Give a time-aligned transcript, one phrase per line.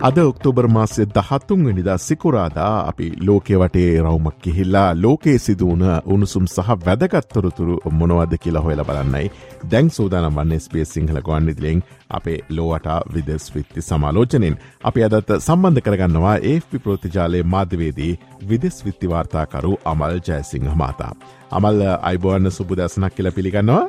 [0.00, 6.70] අද ඔක්තෝබර් මාසය දහත්තුන් වනිදා සිකුරාදා අපි ලෝකෙ වටේ රවමක් කිහිල්ලා ලෝකයේ සිදුවන උණුසුම් සහ
[6.86, 9.30] වැදගත්තොරතුරු මොනවද කියලා හොයල බලන්නයි.
[9.70, 15.84] දැන් සූදානම් වන්න ස්පේ සිංහල ගොන් ඉදිලෙන් අපේ ලෝවට විදස් විත්ති සමාලෝචනෙන් අපි අදත් සම්බන්ධ
[15.86, 21.14] කරගන්නවා ඒපි ප්‍රෘතිජාලය මාධ්‍යවේදී විදෙස් විත්තිවාර්තාකරු අමල් ජයසිංහ මාතා.
[21.50, 23.84] අමල් අයිබෝන්න සුබදැසනක් කියල පිළිගන්නවා.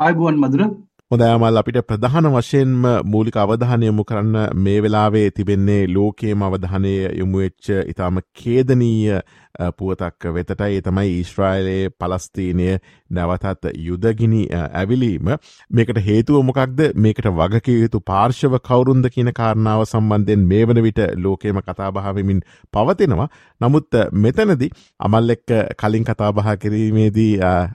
[0.00, 0.62] අයිබුවන් මදුර
[1.14, 9.20] හොඳෑමල් අපිට ප්‍රධාන වශයෙන්ම මූලික අවධානයමු කරන්න මේ වෙලාවේ තිබෙන්නේ ලෝකේම අවධානය යොමුවෙච්ච ඉතාම කේදනීය
[9.78, 10.80] පුවතක් වෙතටයි.
[10.82, 12.66] තමයි ඊශ්‍රායිලයේ පලස්තීනය
[13.14, 15.30] නැවතත් යුදගිනි ඇවිලීම.
[15.70, 16.80] මේකට හේතුව මොකක්ද?
[16.96, 23.28] මේකට වගකිය යුතු පාර්ශව කවුරුන්ද කියන කාරණාව සම්බන්ධයෙන් මේ වන විට ලෝකේම කතාබහාවමින් පවතිනවා.
[23.60, 27.32] නමුත් මෙතනදි අමල් එක්ක කලින් කතාබහ කිරීමේදී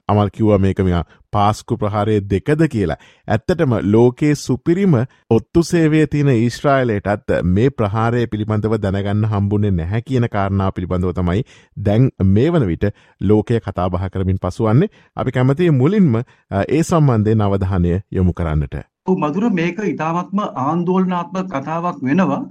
[0.07, 2.97] අමල් කිව්ව මේක මෙයා පාස්කු ප්‍රහාරය දෙකද කියලා.
[3.27, 4.95] ඇත්තටම ලෝකයේ සුපිරිම
[5.29, 11.43] ඔත්තු සේවය තියෙන ඊශ්‍රායිලයටත් මේ ප්‍රහාරය පිළිබඳව දැනගන්න හම්බුන්නේ නැහැ කියන කාරණා පිළිබඳව තමයි
[11.79, 12.87] දැන් මේ වන විට
[13.21, 14.89] ලෝකය කතාබහ කරමින් පසුවන්නේ.
[15.15, 18.75] අපි කැමතිය මුලින්ම ඒ සම්බන්ධය නවධානය යොමු කරන්නට.
[19.17, 22.41] මදුර මේක ඉතාමත්ම ආන්දෝලනාත්ම කතාවක් වෙනවා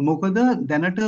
[0.00, 1.00] මොකද දැනට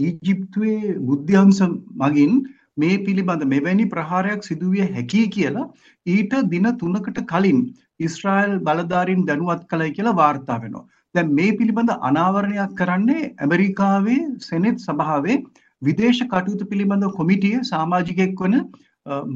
[0.00, 1.60] ඊජිප්තුවේ බුද්ධ්‍යංස
[1.96, 2.32] මගින්
[2.76, 5.66] මේ පිළිබඳ මෙවැනි ප්‍රහාරයක් සිදුවිය හැකි කියලා
[6.06, 7.60] ඊට දින තුනකට කලින්
[8.00, 10.86] ඉස්රායිල් බලධාරින් දැනුවත් කළයි කියලා වාර්තා වෙනවා.
[11.14, 15.38] දැන් මේ පිළිබඳ අනාවරණයක් කරන්නේ ඇමරිකාවේ සෙනෙට් සභාවේ
[15.82, 18.56] විදේශ කටයුතු පිළිබඳ කොමිටිය සමාජිකයෙක් වන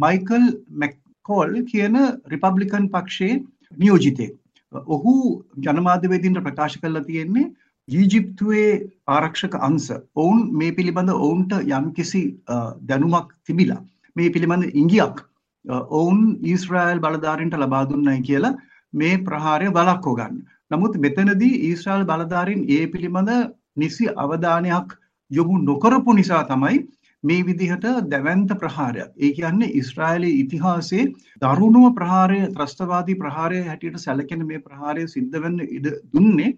[0.05, 0.45] මයිකල්
[1.21, 3.43] මැක්කෝල් කියන රිපබ්ලිකන් පක්ෂයේ
[3.75, 4.37] නියෝජිතයෙක්.
[4.73, 7.53] ඔහු ජනමාධ්‍යවේදීන්ට ප්‍රකාශ කරලා තියෙන්නේ
[7.89, 12.23] ඊජිප්තුවේ ආරක්ෂක අංශ ඔවුන් මේ පිළිබඳ ඔවුන්ට යම්කිසි
[12.83, 13.83] දැනුමක් තිබිලා
[14.17, 15.25] මේ පිළිබඳ ඉංගියක්
[15.91, 18.59] ඔවුන් ඊස්රායල් බලධාරීන්ට ලබා දුන්නයි කියලා
[18.95, 20.41] මේ ප්‍රහාරය වළක්ව ගන්න.
[20.71, 23.31] නමුත් මෙතනදී ඊස්රායල් බලධාරීන් ඒ පිළිබඳ
[23.77, 24.97] නිසි අවධානයක්
[25.31, 26.87] යොමු නොකරපු නිසා තමයි
[27.25, 29.11] මේ විදිහට දැවැන්ත ප්‍රහාරයක්.
[29.17, 31.07] ඒ කියන්නේ ඊශ්‍රායලයේ ඉතිහාසයේ
[31.43, 36.51] දරුණුම ප්‍රහාරය ත්‍රස්තවාදී ප්‍රහාරය හැටියට සැලකෙන මේ ප්‍රහාරය සිද්ධ වෙන්න ඉඩ දුන්නේ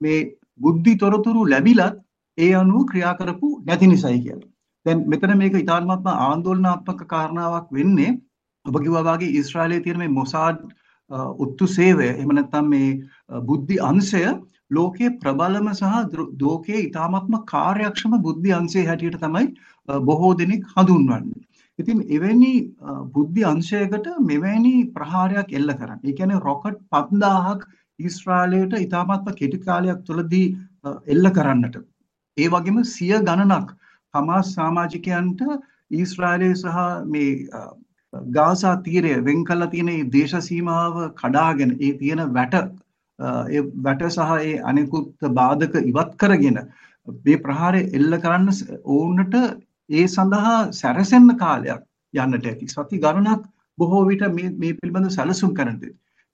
[0.00, 0.18] මේ
[0.58, 2.00] බුද්ධි තොරතුරු ලැබිලත්
[2.38, 4.48] ඒ අනුව ක්‍රියා කරපු නැති නිසායි කියලා.
[4.86, 8.10] දැන් මෙතන මේක ඉතාමත්ම ආందోලනාත්මක කාරණාවක් වෙන්නේ
[8.66, 10.60] ඔබ කිව්වා වගේ ඊශ්‍රායලයේ තියෙන මේ මොසාඩ්
[11.38, 12.90] උත්තු සේවය එහෙම නැත්නම් මේ
[13.42, 14.22] බුද්ධි අංශය
[14.70, 15.84] ලෝකයේ ප්‍රබලම සහ
[16.40, 19.46] ලෝකයේ ඊ타මත්ම කාර්යක්ෂම බුද්ධි අංශය හැටියට තමයි
[20.02, 21.42] බොහෝ දෙනෙක් හඳුන්වන්නේ.
[21.78, 22.52] ඉතින් එවැනි
[23.14, 26.00] බුද්ධි අංශයකට මෙවැනි ප්‍රහාරයක් එල්ල කරන්න.
[26.04, 27.60] ඒ කියන්නේ රොකට් 5000ක්
[27.98, 30.46] ඊශ්‍රායලයට ඊ타මත්ම කෙටි කාලයක් තුළදී
[31.06, 31.76] එල්ල කරන්නට.
[32.36, 33.74] ඒ වගේම සිය ගණනක්
[34.14, 35.42] හමාස් සමාජිකයන්ට
[35.92, 37.30] ඊශ්‍රායලයේ සහ මේ
[38.30, 42.54] ගාසා තීරය වෙන් කළා තියෙන මේ දේශ සීමාව කඩාගෙන ඒ තියෙන වැට
[43.18, 46.58] ඒ වැට සහ ඒ අනෙකුත් බාධක ඉවත් කරගෙන
[47.24, 48.48] මේ ප්‍රහාරය එල්ල කරන්න
[48.86, 49.36] ඕන්නට
[49.90, 51.82] ඒ සඳහා සැරසෙන්න කාලයක්
[52.14, 52.68] යන්නට ඇති.
[52.68, 53.46] සති ගණනක්
[53.78, 55.86] බොහෝ විට මේ මේ පිළිබඳව සැලසුම් කරන්නට.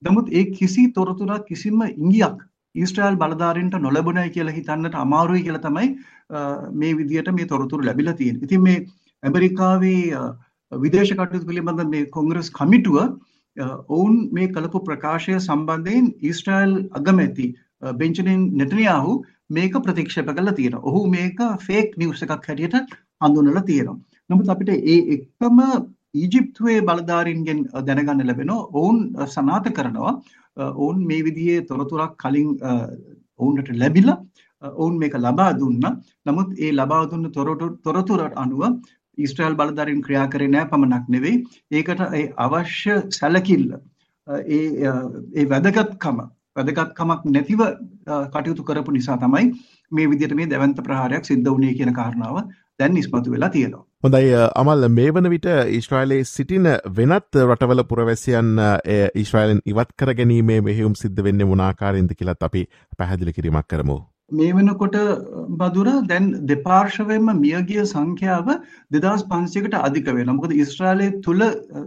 [0.02, 2.38] නමුත් ඒ කිසි තොරතුරක් කිසිම ඉඟියක්
[2.74, 5.88] ඊස්ට්‍රායල් බලධාරීන්ට නොලැබුණයි කියලා හිතන්නට අමාරුයි කියලා තමයි
[6.74, 8.44] මේ විදියට මේ තොරතුරු ලැබිලා තියෙන්නේ.
[8.44, 8.78] ඉතින් මේ
[9.22, 10.02] ඇමරිකාවේ
[10.72, 12.98] විදේශ කටයුතු පිළිබඳ මේ කොංග්‍රස් කමිටුව
[13.56, 17.46] Uh, ඔවුන් මේ කළපු ප්‍රකාශය සම්බන්ධයෙන් ඊස්ට්‍රයිල් අගමැති
[17.82, 19.16] uh, බෙන්චනින් නෙටනියාහු
[19.50, 23.98] මේක ප්‍රතික්ෂප කළ තියෙන ඔහු මේක ෆේක් නිවස එකක් හැටියට හඳුනල තියෙනවා.
[24.30, 25.60] නමුත් අපිට ඒ එක්කම
[26.14, 30.14] ඊජිප්තුවේ බලධාරීන්ගෙන් uh, දැනගන්න ලැබෙන ඔවුන් සනාත කරනවා.
[30.56, 32.56] ඔවුන් මේ විදිහේ තොරතුරක් කලින්
[33.38, 34.18] ඔවුන්ට ලැබිලා
[34.62, 35.84] ඔවුන් මේක ලබා දුන්න.
[36.26, 37.32] නමුත් ඒ ලබා දුන්න
[37.84, 38.64] තොරතුරට අනුව
[39.18, 41.42] ඊස්ට්‍රල් බලධරින් ක්‍රියා කරේ නෑ පමණක් නෙවෙයි
[41.72, 43.66] ඒකට ඒ අවශ්‍ය සැලකිල්ල
[44.26, 46.22] ඒ වැදගත්කම
[46.56, 47.62] වැදගත්කමක් නැතිව
[48.30, 49.52] කටයුතු කරපු නිසා තමයි
[49.92, 52.42] මේ විදිහට මේ දැවන්ත ප්‍රහාරයක් සිද්ධ වුණේ කියන කාරණාව
[52.78, 53.84] දැන් ඉස්මතු වෙලා තියෙනවා.
[54.02, 58.54] හොඳයි අමල් මේ වන විට ඊශ්‍රයිලයේ සිටින වෙනත් රටවල පුරවැසියන්
[59.14, 62.64] ඊශ්‍රයිලෙන් ඉවත් කර ගැනීමේ මෙහෙවුම් සිද්ධ වෙන්න මුණනාකාරන්ද කියලත් අපි
[62.98, 63.98] පැහැදිලි කිරීමක් කරමු.
[64.32, 64.96] මේ වෙනකොට
[65.58, 68.50] බදුර දැන් දෙපාර්ශවයෙන්ම මියගිය සංඛ්‍යාව
[68.90, 71.44] දෙදස් පන්සිකට අධික වෙන මොකද ඉස්ට්‍රාලය තුළ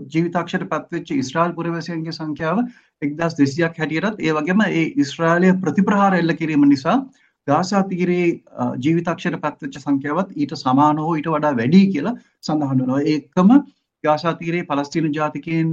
[0.10, 2.64] ජීවිතක්ෂයට පත්වෙච්ච ඉස්ට්‍රාල් පුරවසයන්ගේ සංඛ්‍යාව
[3.02, 6.98] එක්දස් දෙසියක් හැටියටත් ඒ වගේම ඒ ඉස්ට්‍රාලය ප්‍රතිප්‍රහාර එල්ල කිරීම නිසා
[7.48, 8.28] ගාසා තීරයේ
[8.80, 13.02] ජීවිතක්ෂර පැත්තච්ච සංඛ්‍යාවත් ඊට සමාන හෝ ඊට වඩා වැඩි කියලා සඳහන් වෙනවා.
[13.06, 13.56] ඒකම
[14.04, 15.72] ගාසා තීරයේ පලස්තීන ජාතිකයන්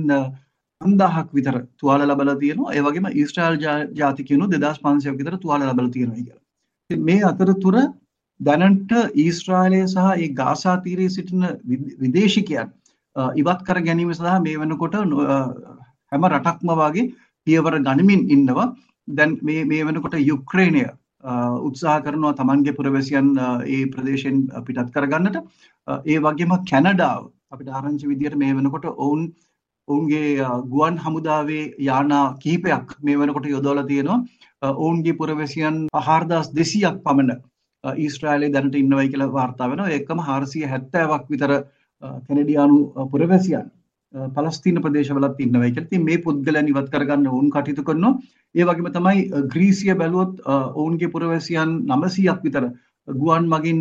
[0.81, 2.73] 5000ක් විතර තුවාල ලබලා තියෙනවා.
[2.73, 3.59] ඒ වගේම ඊශ්‍රායල්
[3.95, 6.42] ජාතිකයන්ු 2500ක් විතර තුවාල ලබලා තියෙනවා කියලා.
[6.93, 7.77] ඉතින් මේ අතරතුර
[8.41, 11.45] දැනට ඊශ්‍රායලය සහ ඒ ගාසා තීරයේ සිටින
[12.01, 12.73] විදේශිකයන්
[13.37, 14.97] ඉවත් කර ගැනීම සඳහා මේ වෙනකොට
[16.13, 17.11] හැම රටක්ම වගේ
[17.47, 18.75] පියවර ගනිමින් ඉන්නවා.
[19.09, 20.83] දැන් මේ මේ වෙනකොට යුක්‍රේනය
[21.61, 23.29] උත්සාහ කරනවා තමන්ගේ පුරවැසියන්
[23.67, 24.37] ඒ ප්‍රදේශයෙන්
[24.67, 25.39] පිටත් කරගන්නට.
[26.07, 29.23] ඒ වගේම කැනඩාව අපිට ආරංචි විදියට මේ වෙනකොට ඔවුන්
[29.89, 34.25] ඔවුන්ගේ ගුවන් හමුදාවේ යානා කිහිපයක් මේ වෙනකොට යොදවලා තියෙනවා.
[34.63, 37.41] ඔවුන්ගේ පුරවැසියන් 4200ක් පමණ
[37.85, 39.91] ඊස්ට්‍රේලියාවේ දැනට ඉන්නවයි කියලා වාර්තා වෙනවා.
[39.91, 41.53] ඒකම 470ක් විතර
[42.27, 43.67] කැනඩියානු පුරවැසියන්
[44.35, 45.87] පලස්තීන ප්‍රදේශවලත් ඉන්නවා කියලා.
[45.87, 48.19] ඉතින් මේ පුද්ගලයන් ඉවත් කරගන්න ඔවුන් කටයුතු කරනවා.
[48.55, 49.19] ඒ වගේම තමයි
[49.55, 50.41] ග්‍රීසිය බැලුවොත්
[50.79, 52.65] ඔවුන්ගේ පුරවැසියන් 900ක් විතර
[53.09, 53.81] ගුවන් මගින්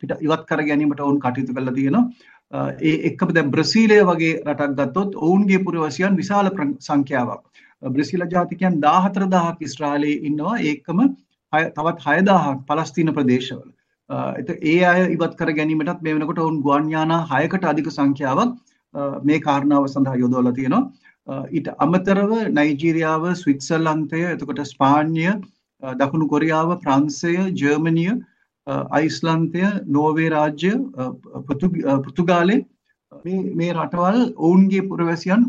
[0.00, 2.04] පිට ඉවත් කර ගැනීමට ඔවුන් කටයුතු කරලා තියෙනවා.
[2.52, 6.50] ඒ එක්කම දැන් බ්‍රසීලය වගේ රටක් ගත්තොත් ඔවුන්ගේ පුරවැසියන් විශාල
[6.80, 7.42] සංඛ්‍යාවක්.
[7.82, 10.56] බ්‍රසීල ජාතිකයන් 14000ක් ඉස්රායලයේ ඉන්නවා.
[10.60, 11.04] ඒකම
[11.52, 13.68] තවත් 6000ක් පලස්තීන ප්‍රදේශවල.
[14.64, 18.58] ඒ අය ඉවත් කර ගැනීමටත් මේ වෙනකොට ඔවුන් ගුවන් යානා 6කට අධික සංඛ්‍යාවක්
[19.24, 20.84] මේ කාරණාව සඳහා යොදවලා තියෙනවා.
[21.50, 25.32] ඊට අමතරව නයිජීරියාව, ස්විට්සර්ලන්තය, එතකොට ස්පාඤ්ඤය,
[25.82, 28.12] දකුණු කොරියාව, ප්‍රංශය, ජර්මනිය,
[28.98, 29.62] අයිස්ලන්තය,
[29.96, 30.72] නෝර්වේ රාජ්‍ය,
[32.06, 32.56] පෘතුගාලය
[33.24, 35.46] මේ මේ රටවල් ඔවුන්ගේ පුරවැසියන්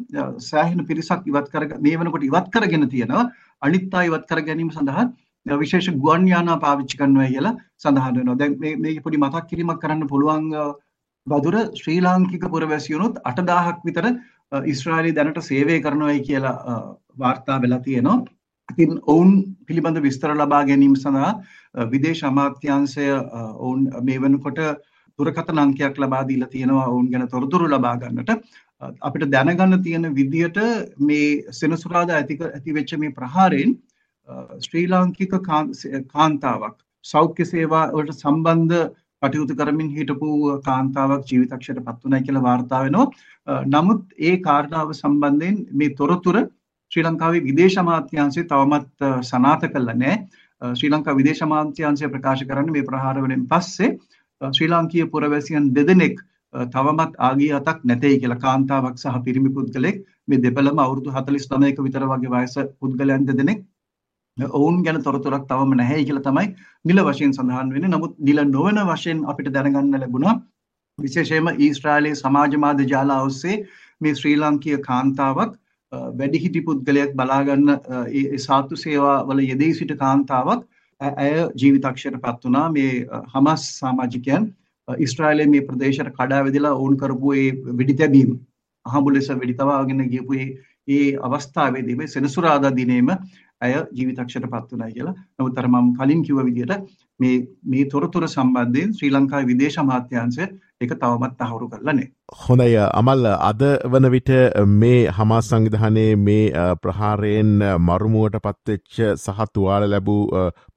[0.49, 3.29] සෑහෙන පිරිසක් ඉවත් කර මේ වෙනකොට ඉවත් කරගෙන තියෙනවා.
[3.61, 5.05] අනිත් අය ඉවත් කර ගැනීම සඳහා
[5.45, 8.39] විශේෂ ගුවන් යානා පාවිච්චි කරනවා කියලා සඳහන් වෙනවා.
[8.41, 10.45] දැන් මේ මේ පොඩි මතක් කිරීමක් කරන්න පුළුවන්
[11.27, 14.05] බදුර ශ්‍රී ලාංකික පුරවැසියනුත් 8000ක් විතර
[14.71, 16.57] ඊශ්‍රායලයේ දැනට සේවය කරනවායි කියලා
[17.17, 18.25] වාර්තා වෙලා තියෙනවා.
[18.71, 19.31] ඉතින් ඔවුන්
[19.67, 21.31] පිළිබඳ විස්තර ලබා ගැනීම සඳහා
[21.93, 23.07] විදේශ අමාත්‍යාංශය
[23.59, 24.59] ඔවුන් මේ වෙනකොට
[25.19, 28.31] දුරකථන අංකයක් ලබා දීලා තියෙනවා ඔවුන් ගැන තොරතුරු ලබා ගන්නට.
[29.01, 30.59] අපිට දැනගන්න තියෙන විදියට
[30.99, 33.75] මේ සෙනසුරාදා ඇති ඇති වෙච්ච මේ ප්‍රහාරයෙන්
[34.65, 35.35] ශ්‍රී ලාංකික
[36.13, 38.79] කාන්තාවක් සෞඛ්‍ය සේවා වලට සම්බන්ධ
[39.21, 40.29] කටයුතු කරමින් හිටපු
[40.67, 43.07] කාන්තාවක් ජීවිතක්ෂයට පත් වුණයි කියලා වාර්තා වෙනවා.
[43.67, 46.37] නමුත් ඒ කාරණාව සම්බන්ධයෙන් මේ තොරතුර
[46.91, 50.17] ශ්‍රී ලංකාවේ විදේශ අමාත්‍යාංශය තවමත් සනාථ කළා නැහැ.
[50.61, 53.89] ශ්‍රී ලංකා විදේශ අමාත්‍යාංශය ප්‍රකාශ කරන්නේ මේ ප්‍රහාර වලින් පස්සේ
[54.41, 56.17] ශ්‍රී ලාංකීය පුරවැසියන් දෙදෙනෙක්
[56.53, 62.33] තවමත් ආගිය අතක් නැtei කියලා කාන්තාවක් සහ පිරිමි පුද්ගලෙක් මේ දෙපළම අවුරුදු 49ක විතර වගේ
[62.35, 63.63] වයස පුද්ගලයන් දෙදෙනෙක්
[64.51, 66.47] ඔවුන් ගැන තොරතුරක් තවම නැහැ කියලා තමයි
[66.85, 67.89] නිල වශයෙන් සඳහන් වෙන්නේ.
[67.89, 70.35] නමුත් නිල නොවන වශයෙන් අපිට දැනගන්න ලැබුණා
[70.97, 73.57] විශේෂයෙන්ම ඊශ්‍රායලයේ සමාජ මාධ්‍ය ජාලා ඔස්සේ
[74.01, 75.57] මේ ශ්‍රී ලාංකීය කාන්තාවක්
[75.91, 77.69] වැඩිහිටි පුද්ගලයෙක් බලාගන්න
[78.11, 80.63] ඒ සාතු සේවා වල යෙදී සිට කාන්තාවක්
[81.01, 82.91] ඇය ජීවිතක්ෂයට පත් වුණා මේ
[83.33, 84.47] හමස් සමාජිකයන්
[84.87, 88.31] ඊශ්‍රායලයේ මේ ප්‍රදේශයට කඩා වැදිලා ඔවුන් කරපු ඒ වෙඩි තැබීම
[88.85, 90.39] අහඹු ලෙස වෙඩි තවාගෙන ගියපු
[90.89, 93.11] ඒ අවස්ථාවේදී මේ සෙනසුරාදා දිනේම
[93.61, 95.15] ඇය ජීවිතක්ෂයට පත් වුණා කියලා.
[95.37, 96.87] නමුත් අර මම කලින් කිව්ව විදිහට
[97.19, 97.35] මේ
[97.65, 100.43] මේ තොරතුරු සම්බන්ධයෙන් ශ්‍රී ලංකාවේ විදේශ අමාත්‍යාංශය
[100.81, 102.11] ඒක තවමත් තහවුරු කරලා නැහැ.
[102.31, 104.29] හොඳයි අමල් අද වන විට
[104.73, 107.49] මේ හමා සංවිධානයේ මේ ප්‍රහාරයෙන්
[107.79, 110.21] මරුමුවට පත්වෙච්ච සහ තුවාල ලැබූ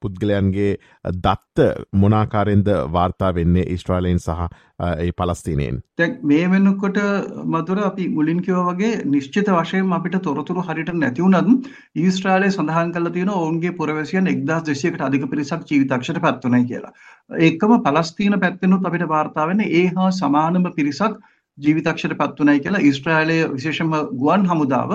[0.01, 0.73] පුද්ගලයන්ගේ
[1.17, 4.41] දත්ත මොනාකාරෙන්ද වාර්තා වෙන්නේ ඉස්ට්‍රාලයෙන් සහ
[4.97, 5.77] ඒ පලස්තිනයෙන්.
[5.95, 6.99] තැන් මේ වෙනකොට
[7.45, 13.31] මතුර අපි මුලින් කිව වගේ නිශ්චිත වශයෙන් අපිට තොරතුරු හරිට නැතිවුනත් ඊස්ට්‍රාලය සඳහන් කල තියෙන
[13.31, 16.93] ඔවුන්ගේ පුරවැසියන් එක්දස් දෙසියකට අධික පිරිසක් ජීවිතක්ෂට පත්වනයි කියලා.
[17.39, 21.17] ඒකම පලස්තීන පැත්තෙනුත් අපිට වාර්තාාවන ඒ හා සමානම පිරිසක්
[21.57, 24.91] ජීවිතක්ෂයට පත් වනයි කියලා ඊස්ට්‍රෑලය විශේෂම ගුවන් හමුදාව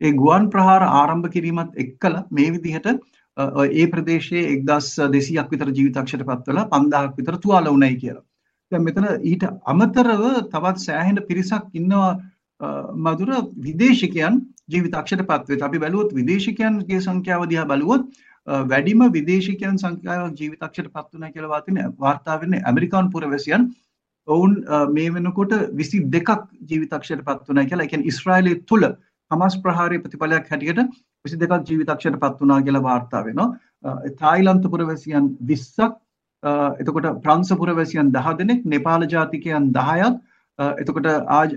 [0.00, 2.88] ඒ ගුවන් ප්‍රහාර ආරම්භ කිරීමත් එක්කල මේ විදිහට
[3.72, 8.24] ඒ ප්‍රදේශයේ එක්දස් දෙසියක් විතර ජීවිතක්ෂයට පත්වලා පන්දාක් විතර තුවාල වුණයි කියලා.
[8.72, 12.10] දැන් මෙතන ඊට අමතරව තවත් සෑහෙන පිරිසක් ඉන්නවා
[12.98, 15.62] මధుර විදේශිකයන් ජීවිතක්ෂයට පත්වෙත්.
[15.62, 18.10] අපි බැලුවොත් විදේශිකයන්ගේ සංඛ්‍යාව දිහා බලුවොත්
[18.46, 21.62] වැඩිම විදේශිකයන් සංඛ්‍යාවක් ජීවිතක්ෂයට පත් වුණා කියලා
[21.98, 23.70] වාර්තා වෙන්නේ ඇමරිකානු පුරවැසියන්
[24.30, 24.52] ඔවුන්
[24.92, 26.30] මේ වෙනකොට විසි දෙකක්
[26.64, 28.86] ජීවිතක්ෂයට පත් වනා කියලා එකන් ඉස්්‍රයිලි තුළ
[29.30, 30.84] හමස් ප්‍රහාරය ප්‍රතිඵලයක් හැටියට
[31.24, 33.48] විසි දෙකක් ජීවිතක්ෂයට පත් වනා කියලා වාර්තා වෙනවා.
[34.18, 35.98] තායිලන්ත පුරවැසියන් විස්සක්
[36.78, 40.20] එතකොට ප්‍රංසපුරවැසියන් දහ දෙනෙක් नेपाල ජාතිකයන් දහයක්
[40.78, 41.08] එතකොට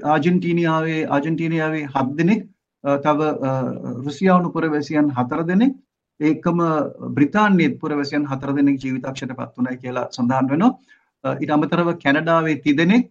[0.07, 2.41] ආජන්ටීනියාවේ ආජන්ටීනියාවේ හත් දෙනෙක්
[2.83, 3.19] තව
[4.01, 5.73] රුසියාවුණු පුරවැසියන් හතර දෙනෙක්
[6.19, 6.59] ඒකම
[7.11, 10.73] බ්‍රිතාන්‍යත් පුරවැසියන් හතර දෙනෙක් ජීවිතක්ෂයට පත් වනයි කියලා සඳහන් වෙනවා.
[11.23, 13.09] ඊට අමතරව කැනඩාවේ තිදෙනෙක්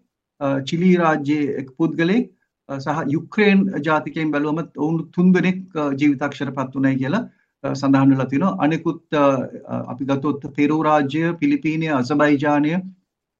[0.69, 2.31] චිලි රාජ්‍යයේ එක් පුද්ගලෙක්
[2.69, 5.63] සහ යුක්‍රේන් ජාතිකයෙන් බැලුවම ඔවුන් තුන් දෙනෙක්
[6.01, 7.29] ජීවිතක්ෂර පත් වුණයි කියලා
[7.65, 8.57] සඳහන් වෙලා තිනවා.
[8.65, 9.03] අනෙකුත්
[9.93, 12.73] අපි ගත්තොත් පෙරු රාජ්‍ය, පිලිපීනය, අසබයිජානය,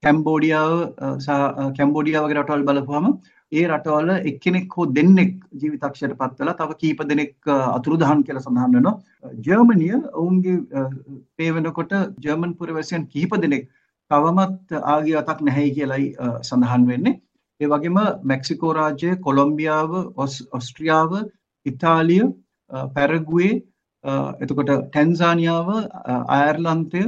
[0.03, 0.73] කැම්බෝඩියාව
[1.19, 1.31] සහ
[1.79, 3.07] කැම්බෝඩියාව වගේ රටවල් බලපුවම
[3.53, 7.35] ඒ රටවල එක්කෙනෙක් හෝ දෙන්නෙක් ජීවිතක්ෂයට පත් වෙලා තව කීප දෙනෙක්
[7.77, 8.97] අතුරුදහන් කියලා සඳහන් වෙනවා.
[9.47, 10.57] ජර්මනිය ඔවුන්ගේ
[11.37, 13.69] පේ වෙනකොට ජර්මන් පුරවැසියන් කිහිප දෙනෙක්
[14.13, 16.07] තවමත් ආගේ අතක් නැහැයි කියලයි
[16.43, 17.19] සඳහන් වෙන්නේ.
[17.61, 19.93] ඒ වගේම මෙක්සිකෝ රාජ්‍යය, කොලොම්බියාව,
[20.53, 21.13] ඔස්ට්‍රියාව,
[21.67, 22.25] ඉතාලිය,
[22.91, 23.53] පැරගුවේ
[24.41, 25.69] එතකොට ටැන්සානියාව
[26.31, 27.03] අයර්ලන්තය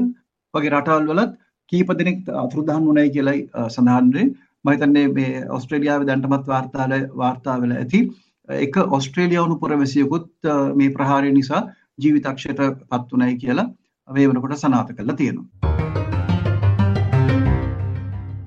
[0.55, 1.33] වගේ රටවල් වලත්
[1.73, 4.27] කීප දෙනෙක් අතුරුදහන් වුණයි කියලයි සඳහන් වෙන්නේ
[4.65, 8.01] මම හිතන්නේ මේ ඕස්ට්‍රේලියාවේ දැනටමත් වාර්තාල වාර්තා වෙලා ඇති
[8.49, 11.63] එක ඕස්ට්‍රේලියානු පුරවැසියෙකුත් මේ ප්‍රහාරය නිසා
[11.99, 13.69] ජීවිතක්ෂයට පත් වුණයි කියලා
[14.09, 15.74] මේ වෙනකොට සනාථ කරලා තියෙනවා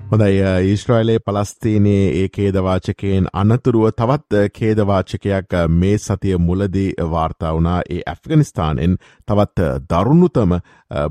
[0.08, 8.96] හොඳයි ඊශ්‍රයිලේ පලස්තීනයේ ඒ කේදවාචකයෙන් අනතුරුව තවත් කේදවාචකයක් මේ සතිය මුලදී වාර්තා වනා ඒ ඇෆ්ගනිස්ථානෙන්
[9.28, 10.56] තවත් දරුණුතම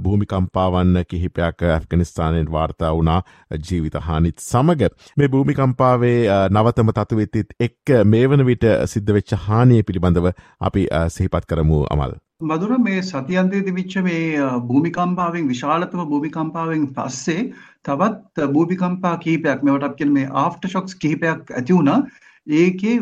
[0.03, 3.21] භූමිකම්පාවන්න කිහිපයක් ඇෆ්ගනිස්ථානෙන් වාර්තා වනා
[3.61, 6.19] ජීවිතහානිත් සමග මේ භූමිකම්පාවේ
[6.51, 12.17] නවතම තතුවෙත්තිත් එක් මේ වන විට සිද්ධ වෙච්ච හානිය පිළිබඳව අපි සිහිපත් කරමු අමල්.
[12.41, 17.53] මදුර මේ සතියන්තයේ තිබිච්ච මේ භූමිකම්පාවෙන් විශාලතම භූමිකම්පාවෙන් පස්සේ
[17.83, 22.05] තවත් භූමිකම්පා කීපයක් මේවට අපි කියන මේ ආෆ්ටර් ෂොක්ස් කිහිපයක් ඇති වුණා.
[22.47, 22.99] ඒකේ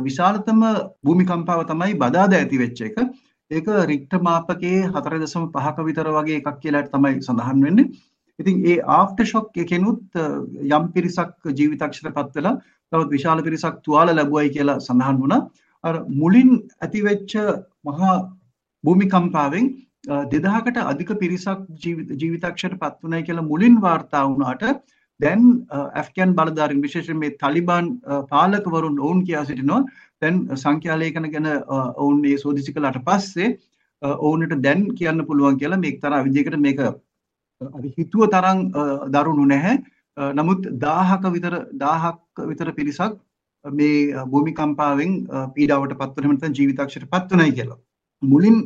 [0.00, 0.64] විශාලතම
[1.04, 2.96] භූමිකම්පාව තමයි බදාද ඇති වෙච්ච එක.
[3.50, 7.92] ඒක රික්ටර් මාපකයේ 4.5ක විතර වගේ එකක් කියලා තමයි සඳහන් වෙන්නේ.
[8.38, 10.02] ඉතින් ඒ ආෆ්ටර් ෂොක් එකෙනුත්
[10.70, 12.56] යම් පිරිසක් ජීවිතක්ෂරපත් වෙලා
[12.92, 15.42] තවත් විශාල පිරිසක් තුවාල ලැබුවයි කියලා සඳහන් වුණා.
[15.84, 17.38] අර මුලින් ඇතිවෙච්ච
[17.84, 18.16] මහා
[18.84, 19.66] භූමිකම්පාවෙන්
[20.26, 24.62] දෙදහකට අධික පිරිසක් ජීවිතක්ෂයට පත් වුණයි කියලා මුලින් වාර්තා වුණාට
[25.20, 27.86] දැන් ඇෆ්ගන් බලධාරීන් විශේෂයෙන් මේ තලිබාන්
[28.30, 29.82] පාලකවරුන් ඔවුන් කියා සිටිනවා.
[30.22, 31.48] දැන් සංඛ්‍යාලේඛන ගැන
[31.96, 33.48] ඔවුන් මේ සෝදිසි කළාට පස්සේ
[34.02, 38.60] ඔවුන්ට දැන් කියන්න පුළුවන් කියලා මේ එක්තරා විදිහකට මේක අපි හිතුව තරම්
[39.08, 39.78] දරුණු නැහැ.
[40.34, 43.18] නමුත් 1000ක විතර 1000ක් විතර පිරිසක්
[43.64, 45.12] මේ භූමිකම්පාවෙන්
[45.54, 47.78] පීඩාවට පත් වෙන නැත්නම් ජීවිතක්ෂයට පත් වුණයි කියලා.
[48.22, 48.56] මුලින්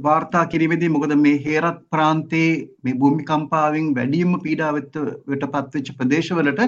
[0.00, 2.50] වාර්තා කිරීමේදී මොකද මේ හේරත් ප්‍රාන්තයේ
[2.82, 4.98] මේ භූමිකම්පාවෙන් වැඩිම පීඩාවට
[5.46, 6.60] පත්වෙච්ච ප්‍රදේශවලට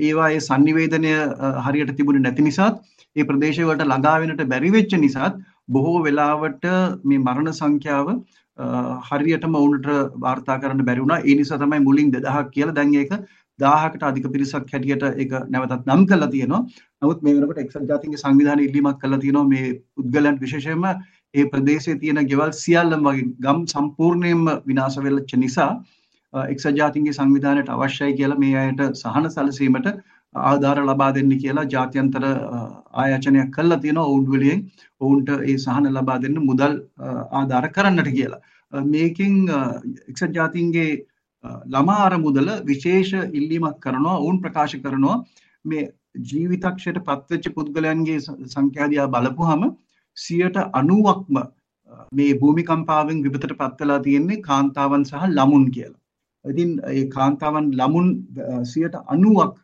[0.00, 1.22] ඒවායේ sannivedanaya
[1.62, 2.78] හරියට තිබුණේ නැති නිසාත්
[3.16, 5.36] ඒ ප්‍රදේශවලට ළඟා වෙන්නට බැරි වෙච්ච නිසාත්
[5.68, 6.64] බොහෝ වෙලාවට
[7.04, 8.08] මේ මරණ සංඛ්‍යාව
[9.02, 9.86] හරියටම වුණට
[10.18, 11.20] වාර්තා කරන්න බැරි වුණා.
[11.20, 13.12] ඒ නිසා තමයි මුලින් 2000ක් කියලා දැන් ඒක
[13.58, 16.62] 1000කට අධික පිරිසක් හැටියට ඒක නැවතත් නම් කරලා තියෙනවා.
[17.02, 20.86] නමුත් මේ වෙනකොට එක්සත් ජාතීන්ගේ සංවිධානය ඉල්ලීමක් කළා තියෙනවා මේ පුද්ගලයන් විශේෂයෙන්ම
[21.34, 25.70] ඒ ප්‍රදේශයේ තියෙන ගෙවල් සියල්ලම වගේ ගම් සම්පූර්ණයෙන්ම විනාශ වෙච්ච නිසා
[26.34, 29.88] එක්සත් ජාතීන්ගේ සංවිධානයට අවශ්‍යයි කියලා මේ අයට සහන සැලසීමට
[30.34, 32.24] ආධාර ලබා දෙන්න කියලා ජාත්‍යන්තර
[32.94, 34.60] ආයාචනයක් කළා තියෙනවා ඔවුන් වලින්
[35.00, 36.74] ඔවුන්ට ඒ සහන ලබා දෙන්න මුදල්
[37.32, 38.40] ආධාර කරන්නට කියලා.
[38.86, 39.34] මේකෙන්
[40.08, 40.90] එක්සත් ජාතීන්ගේ
[41.66, 45.16] ළමා අරමුදල විශේෂ ඉල්ලීමක් කරනවා ඔවුන් ප්‍රකාශ කරනවා.
[45.64, 45.88] මේ
[46.30, 49.62] ජීවිතක්ෂයට පත්වෙච්ච පුද්ගලයන්ගේ සංඛ්‍යාදියා බලපුහම
[50.16, 51.42] සියට අනුවක්ම
[52.12, 56.00] මේ භූමිකම්පාවෙන් විපතට පත්වලා තියෙන්නේ කාන්තාවන් සහ ළමුන් කියලා.
[56.44, 58.08] ඉතින් ඒ කාන්තාවන් ළමුන්
[58.64, 59.56] සියට අනුවක්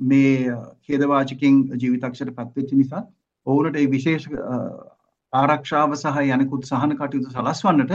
[0.00, 3.02] මේ ඛේදවාචකෙන් ජීවිතක්ෂයට පත්වෙච්ච නිසා
[3.46, 4.28] ඔවුනට ඒ විශේෂ
[5.32, 7.92] ආරක්ෂාව සහ යනකුත් සහන කටයුතු සලස්වන්නට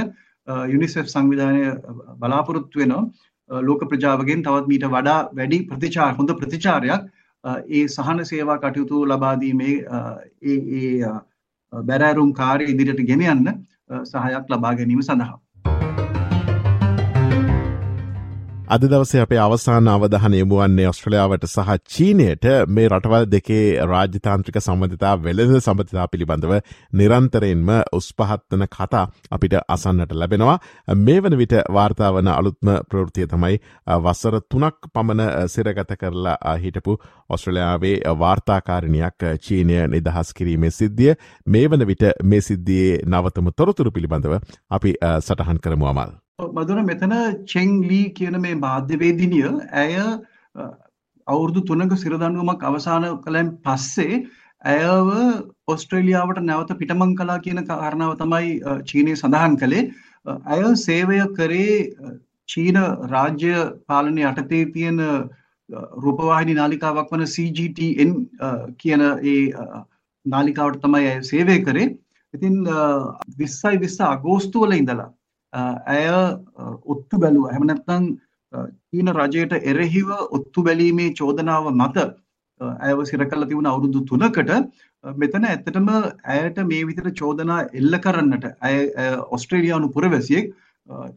[0.67, 1.63] යුනිසෙෆ් සංවිධානය
[2.17, 7.09] බලාපොරොත්තු වෙනවා ලෝක ප්‍රජාවගෙන් තවත් මීට වඩා වැඩි ප්‍රතිචාර හොඳ ප්‍රතිචාරයක්
[7.69, 9.75] ඒ සහන සේවා කටයුතු ලබා දීමේ
[10.43, 11.13] ඒ ඒ
[11.73, 13.47] බැරෑරුම් කාර්ය ඉදිරියට ගෙන යන්න
[14.05, 15.37] සහයක් ලබා ගැනීම සඳහා.
[18.71, 22.45] අද දවසේ අපේ අවසාන අවධහන යමුවන්නේ ඔස්ට්‍රලියාවට සහ චීනයට.
[22.67, 26.53] මේ රටවල් දෙකේ රාජ්‍යතාන්ත්‍රික සම්බධතා වෙළඳ සම්බධතා පිළිබඳව
[26.93, 30.55] නිරන්තරයෙන්ම උස්පහත්වන කතා අපිට අසන්නට ලැබෙනවා.
[30.97, 33.59] මේ වන විට වාර්තාාවන අලුත්ම ප්‍රෘතිය තමයි
[33.99, 36.97] වස්සර තුනක් පමණ සිරගත කරලා හිටපු
[37.29, 41.13] ඔස්ට්‍රලයාාවේ වාර්තාකාරණයක් චීනය නිදහස් කිරීමේ සිද්ධිය.
[41.47, 46.21] මේ වන විට මේ සිද්ධියේ නවතම තොරතුරු පිළිබඳව අපි සටහන් කරමු අමල්.
[46.49, 47.13] මදුර මෙතන
[47.45, 49.95] චෙන් ලී කියන මේ මාධ්‍යවේදිනිය ඇය
[51.27, 54.21] අවුරුදු තුනක සිරදන්නුවමක් අවසාන කළැන් පස්සේ
[54.63, 55.11] ඇයව
[55.67, 58.49] ඔස්ට්‍රේලියාවට නැවත පිටමං කලා කියන කාරණාව තමයි
[58.85, 59.91] චීනය සඳහන් කළේ.
[60.45, 61.77] ඇය සේවය කරේ
[62.49, 62.81] චීන
[63.13, 63.53] රාජ්‍ය
[63.87, 64.99] පාලනය අටතේ තියෙන
[66.03, 68.13] රූපවාහිනි නාලිකාවක් වන CGTN
[68.77, 69.39] කියන ඒ
[70.25, 71.89] නාලිකාවට තමයි ඇය සේවය කරේ.
[72.33, 72.61] ඉතින්
[73.37, 75.09] විස්සයි විස්ස අගෝස්තුවල ඉඳලා
[75.53, 76.05] ඇය
[76.85, 77.49] ඔත්තු බැලුව.
[77.51, 78.09] එහෙම නැත්නම්
[78.53, 82.07] චීන රජයට එරෙහිව ඔත්තු බැලීමේ චෝදනාව මත
[82.61, 84.51] ඇයව සිර කළ තිබුණ අවුරුදු 3කට
[85.03, 85.87] මෙතන ඇත්තටම
[86.29, 88.77] ඇයට මේ විදිහට චෝදනා එල්ල කරන්නට ඇය
[89.37, 90.51] ඔස්ට්‍රේලියානු පුරවැසියෙක්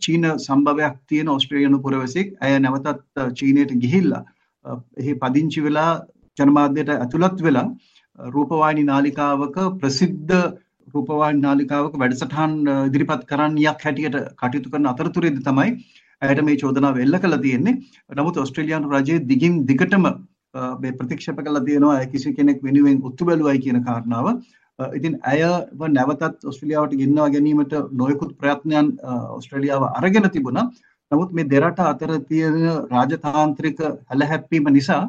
[0.01, 4.23] චීන සම්භවයක් තියෙන ඔස්ට්‍රේලියානු පුරවැසියෙක් ඇය නැවතත් චීනයට ගිහිල්ලා
[5.01, 5.91] එහි පදිංචි වෙලා
[6.39, 7.67] ජනමාධ්‍යයට ඇතුළත් වෙලා
[8.19, 10.35] රූපවාහිනී නාලිකාවක ප්‍රසිද්ධ
[10.93, 12.55] රූපවාහිනී නාලිකාවක වැඩසටහන්
[12.89, 15.71] ඉදිරිපත් කරන්නියක් හැටියට කටයුතු කරන අතරතුරේදී තමයි
[16.23, 17.75] ඇයට මේ චෝදනාව එල්ල කළා තියෙන්නේ.
[18.19, 20.05] නමුත් ඕස්ට්‍රේලියානු රජයේ දිගින් දිගටම
[20.83, 24.29] මේ ප්‍රතික්ෂේප කළා තියෙනවා ඇය කිසි කෙනෙක් වෙනුවෙන් ඔත්තු බැලුවයි කියන කාරණාව.
[24.99, 28.89] ඉතින් ඇයව නැවතත් ඔස්ට්‍රේලියාවට ගෙන්වා ගැනීමට නොයෙකුත් ප්‍රයත්නයන්
[29.39, 30.71] ඔස්ට්‍රේලියාව අරගෙන තිබුණා.
[31.13, 32.59] නමුත් මේ දෙරට අතර තියෙන
[32.95, 33.79] රාජතාන්ත්‍රික
[34.11, 35.03] හැලහැප්පීම නිසා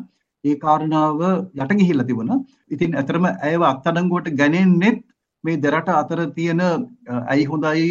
[0.44, 1.20] ඒ කාරණාව
[1.64, 2.40] යට ගිහිල්ලා තිබුණා.
[2.74, 5.00] ඉතින් ඇතරම ඇයව අත්අඩංගුවට ගැනෙන්නෙත්
[5.46, 7.86] මේ දෙරට අතර තියෙන ඇයි හොඳයි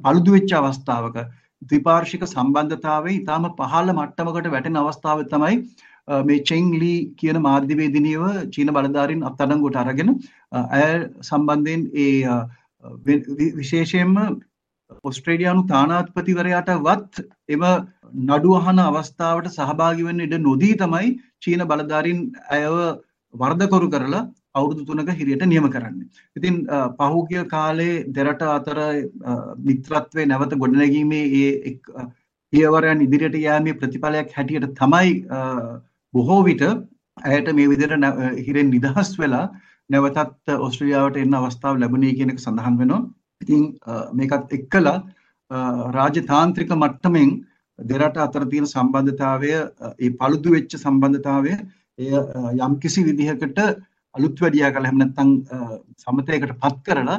[0.00, 1.16] පළුදු වෙච්ච අවස්ථාවක
[1.62, 5.58] ද්විපාර්ශික සම්බන්ධතාවයේ ඊටාම පහළ මට්ටමකට වැටෙන අවස්ථාවේ තමයි
[6.22, 10.14] මේ චෙන් ලී කියන මාධ්‍යවේදිනියව චීන බලධාරීන් අත්අඩංගුවට අරගෙන
[10.52, 10.88] ඇය
[11.22, 12.12] සම්බන්ධයෙන් ඒ
[13.54, 14.16] විශේෂයෙන්ම
[15.04, 17.64] ඔස්ට්‍රේලියානු තානාධිපතිවරයාටවත් එම
[18.22, 21.08] නඩු අහන අවස්ථාවට සහභාගී වෙන්න ඉඩ නොදී තමයි
[21.40, 22.20] චීන බලධාරීන්
[22.50, 22.76] ඇයව
[23.34, 26.08] වර්ධකරු කරලා අවුරුදු තුනක හිරියට නියම කරන්නේ.
[26.36, 26.54] ඉතින්
[26.98, 28.78] පහුගිය කාලේ දෙරට අතර
[29.60, 31.76] මිත්‍රත්වයේ නැවත ගොඩනැගීමේ ඒ
[32.52, 35.12] පියවරයන් ඉදිරියට යෑමේ ප්‍රතිඵලයක් හැටියට තමයි
[36.14, 36.64] බොහෝ විට
[37.24, 39.46] ඇයට මේ විදිහට හිරෙන් නිදහස් වෙලා
[39.90, 43.02] නැවතත් ඕස්ට්‍රේලියාවට එන්න අවස්ථාව ලැබුණේ කියන එක සඳහන් වෙනවා.
[43.40, 43.64] ඉතින්
[44.12, 44.98] මේකත් එක්කලා
[45.96, 47.32] රාජතාන්ත්‍රික මට්ටමින්
[47.78, 49.52] දෙරට අතර තියෙන සම්බන්ධතාවය
[49.98, 51.54] ඒ paludu වෙච්ච සම්බන්ධතාවය
[51.98, 52.10] එය
[52.60, 53.58] යම්කිසි විදිහකට
[54.14, 55.30] අලුත් වැඩියා කළ හැම නැත්නම්
[55.98, 57.18] සමතයකට පත් කරලා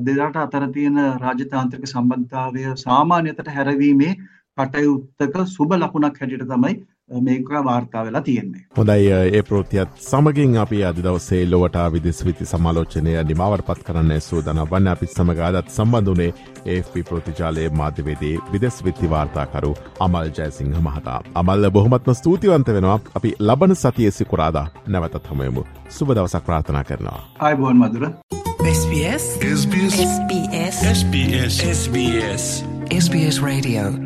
[0.00, 4.12] දෙරට අතර තියෙන රාජතාන්ත්‍රික සම්බන්ධතාවය සාමාන්‍යතට හැරවීමේ
[4.58, 6.74] කටයුත්තක සුබ ලකුණක් හැටියට තමයි
[7.10, 8.60] මේක වාර්තා වෙලා තියෙන්නේ.
[8.76, 14.60] හොඳයි ඒ ප්‍රෘතියත් සමගින් අපි අද දවසේ ලොවට විදිස් විති සමාලෝචනය නිමවට පත් කරන්න සූදන
[14.70, 16.32] වන්න අපිත් සමඟ අදත් සම්බඳුනේ
[16.66, 21.20] ඒප ප්‍රෘතිජාලයේ මාධ්‍යවේදී විදෙස් විත්ති වාර්තාකරු අමල් ජයසිංහ මහතා.
[21.34, 27.20] අමල්ල බොහොමත්ම ස්තුතිවන්ත වෙනවා අපි ලබන සතියසි කුරාදා නැවතත් හමයමු සුබ දවසක් ප්‍රාථනා කරනවා.
[27.38, 28.10] අයිබෝන් මදුර.
[28.66, 32.44] SBS SBS SBS SBS SBS
[32.90, 34.05] SBS Radio